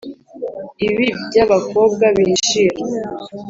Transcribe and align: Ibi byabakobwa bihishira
Ibi 0.87 1.07
byabakobwa 1.27 2.05
bihishira 2.17 2.77